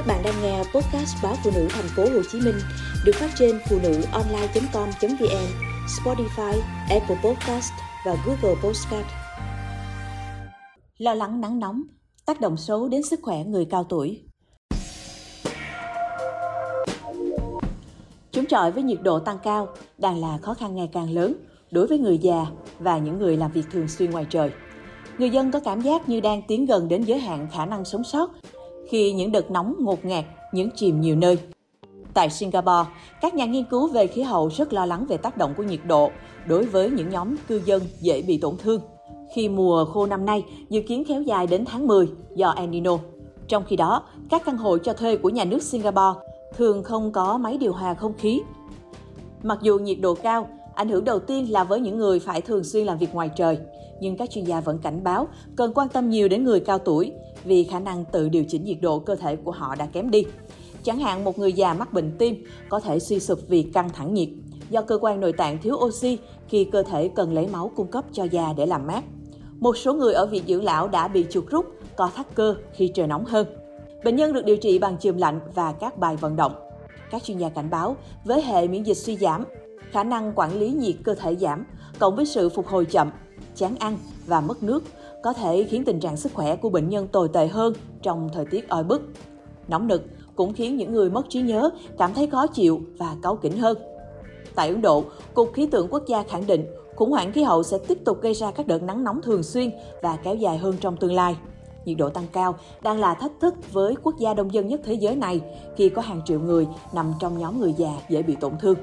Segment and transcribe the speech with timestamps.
[0.00, 2.54] Các bạn đang nghe podcast báo phụ nữ thành phố Hồ Chí Minh
[3.04, 5.46] được phát trên phụ nữ online.com.vn,
[5.86, 7.72] Spotify, Apple Podcast
[8.06, 9.06] và Google Podcast.
[10.98, 11.82] Lo lắng nắng nóng,
[12.26, 14.22] tác động xấu đến sức khỏe người cao tuổi.
[18.30, 21.34] Chống chọi với nhiệt độ tăng cao đang là khó khăn ngày càng lớn
[21.70, 22.46] đối với người già
[22.78, 24.50] và những người làm việc thường xuyên ngoài trời.
[25.18, 28.04] Người dân có cảm giác như đang tiến gần đến giới hạn khả năng sống
[28.04, 28.30] sót
[28.90, 31.38] khi những đợt nóng ngột ngạt nhấn chìm nhiều nơi.
[32.14, 32.90] Tại Singapore,
[33.20, 35.80] các nhà nghiên cứu về khí hậu rất lo lắng về tác động của nhiệt
[35.86, 36.10] độ
[36.46, 38.80] đối với những nhóm cư dân dễ bị tổn thương
[39.34, 42.98] khi mùa khô năm nay dự kiến kéo dài đến tháng 10 do El Nino.
[43.48, 46.20] Trong khi đó, các căn hộ cho thuê của nhà nước Singapore
[46.56, 48.40] thường không có máy điều hòa không khí.
[49.42, 52.64] Mặc dù nhiệt độ cao, ảnh hưởng đầu tiên là với những người phải thường
[52.64, 53.58] xuyên làm việc ngoài trời,
[54.00, 57.12] nhưng các chuyên gia vẫn cảnh báo cần quan tâm nhiều đến người cao tuổi
[57.44, 60.24] vì khả năng tự điều chỉnh nhiệt độ cơ thể của họ đã kém đi.
[60.82, 64.14] Chẳng hạn một người già mắc bệnh tim có thể suy sụp vì căng thẳng
[64.14, 64.28] nhiệt,
[64.70, 66.18] do cơ quan nội tạng thiếu oxy
[66.48, 69.04] khi cơ thể cần lấy máu cung cấp cho da để làm mát.
[69.60, 72.90] Một số người ở viện dưỡng lão đã bị chuột rút, co thắt cơ khi
[72.94, 73.46] trời nóng hơn.
[74.04, 76.52] Bệnh nhân được điều trị bằng chườm lạnh và các bài vận động.
[77.10, 79.44] Các chuyên gia cảnh báo, với hệ miễn dịch suy giảm,
[79.90, 81.64] khả năng quản lý nhiệt cơ thể giảm,
[81.98, 83.10] cộng với sự phục hồi chậm,
[83.56, 84.84] chán ăn và mất nước
[85.22, 88.44] có thể khiến tình trạng sức khỏe của bệnh nhân tồi tệ hơn trong thời
[88.44, 89.02] tiết oi bức.
[89.68, 90.02] Nóng nực
[90.36, 93.78] cũng khiến những người mất trí nhớ cảm thấy khó chịu và cáu kỉnh hơn.
[94.54, 95.04] Tại Ấn Độ,
[95.34, 98.34] Cục Khí tượng Quốc gia khẳng định khủng hoảng khí hậu sẽ tiếp tục gây
[98.34, 99.70] ra các đợt nắng nóng thường xuyên
[100.02, 101.36] và kéo dài hơn trong tương lai.
[101.84, 104.94] Nhiệt độ tăng cao đang là thách thức với quốc gia đông dân nhất thế
[104.94, 105.40] giới này
[105.76, 108.76] khi có hàng triệu người nằm trong nhóm người già dễ bị tổn thương.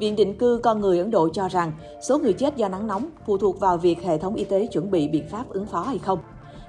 [0.00, 1.72] Viện định cư con người Ấn Độ cho rằng
[2.08, 4.90] số người chết do nắng nóng phụ thuộc vào việc hệ thống y tế chuẩn
[4.90, 6.18] bị biện pháp ứng phó hay không.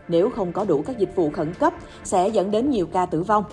[0.07, 3.23] Nếu không có đủ các dịch vụ khẩn cấp, sẽ dẫn đến nhiều ca tử
[3.23, 3.43] vong.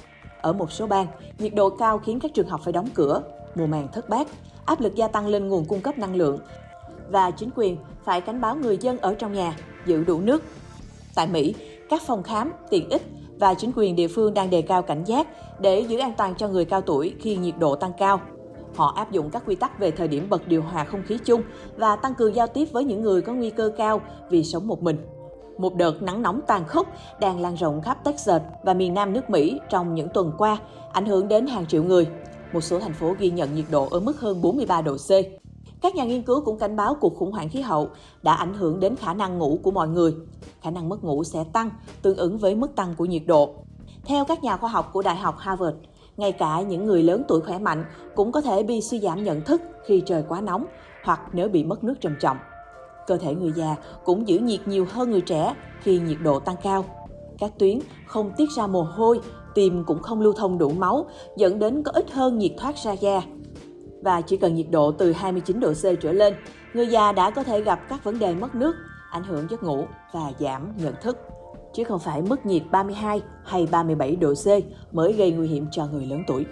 [0.41, 1.07] Ở một số bang,
[1.39, 3.23] nhiệt độ cao khiến các trường học phải đóng cửa,
[3.55, 4.29] mùa màng thất bát,
[4.65, 6.39] áp lực gia tăng lên nguồn cung cấp năng lượng
[7.11, 9.57] và chính quyền phải cảnh báo người dân ở trong nhà
[9.87, 10.43] giữ đủ nước.
[11.15, 11.55] Tại Mỹ,
[11.89, 13.03] các phòng khám, tiện ích
[13.39, 15.27] và chính quyền địa phương đang đề cao cảnh giác
[15.61, 18.21] để giữ an toàn cho người cao tuổi khi nhiệt độ tăng cao.
[18.77, 21.43] Họ áp dụng các quy tắc về thời điểm bật điều hòa không khí chung
[21.77, 24.01] và tăng cường giao tiếp với những người có nguy cơ cao
[24.31, 24.97] vì sống một mình.
[25.59, 26.87] Một đợt nắng nóng tàn khốc
[27.21, 30.59] đang lan rộng khắp Texas và miền Nam nước Mỹ trong những tuần qua,
[30.93, 32.07] ảnh hưởng đến hàng triệu người.
[32.53, 35.11] Một số thành phố ghi nhận nhiệt độ ở mức hơn 43 độ C.
[35.83, 37.89] Các nhà nghiên cứu cũng cảnh báo cuộc khủng hoảng khí hậu
[38.23, 40.15] đã ảnh hưởng đến khả năng ngủ của mọi người.
[40.61, 41.71] Khả năng mất ngủ sẽ tăng,
[42.03, 43.55] tương ứng với mức tăng của nhiệt độ.
[44.05, 45.77] Theo các nhà khoa học của Đại học Harvard,
[46.17, 47.85] ngay cả những người lớn tuổi khỏe mạnh
[48.15, 50.67] cũng có thể bị suy giảm nhận thức khi trời quá nóng
[51.05, 52.37] hoặc nếu bị mất nước trầm trọng.
[53.07, 56.57] Cơ thể người già cũng giữ nhiệt nhiều hơn người trẻ khi nhiệt độ tăng
[56.63, 56.85] cao.
[57.39, 59.21] Các tuyến không tiết ra mồ hôi,
[59.55, 61.07] tim cũng không lưu thông đủ máu,
[61.37, 63.23] dẫn đến có ít hơn nhiệt thoát ra da.
[64.03, 66.35] Và chỉ cần nhiệt độ từ 29 độ C trở lên,
[66.75, 68.75] người già đã có thể gặp các vấn đề mất nước,
[69.11, 71.17] ảnh hưởng giấc ngủ và giảm nhận thức
[71.73, 74.47] chứ không phải mức nhiệt 32 hay 37 độ C
[74.95, 76.47] mới gây nguy hiểm cho người lớn tuổi.